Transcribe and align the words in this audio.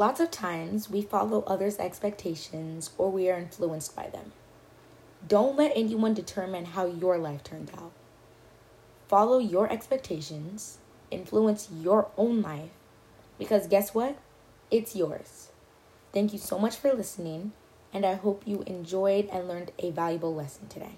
Lots 0.00 0.18
of 0.18 0.30
times 0.30 0.88
we 0.88 1.02
follow 1.02 1.42
others' 1.42 1.78
expectations 1.78 2.88
or 2.96 3.10
we 3.10 3.28
are 3.28 3.36
influenced 3.36 3.94
by 3.94 4.08
them. 4.08 4.32
Don't 5.28 5.58
let 5.58 5.72
anyone 5.74 6.14
determine 6.14 6.64
how 6.64 6.86
your 6.86 7.18
life 7.18 7.44
turned 7.44 7.70
out. 7.76 7.92
Follow 9.08 9.36
your 9.36 9.70
expectations, 9.70 10.78
influence 11.10 11.68
your 11.70 12.08
own 12.16 12.40
life, 12.40 12.70
because 13.38 13.66
guess 13.66 13.92
what? 13.92 14.16
It's 14.70 14.96
yours. 14.96 15.48
Thank 16.14 16.32
you 16.32 16.38
so 16.38 16.58
much 16.58 16.76
for 16.76 16.94
listening, 16.94 17.52
and 17.92 18.06
I 18.06 18.14
hope 18.14 18.44
you 18.46 18.64
enjoyed 18.66 19.28
and 19.30 19.46
learned 19.46 19.72
a 19.80 19.90
valuable 19.90 20.34
lesson 20.34 20.66
today. 20.68 20.94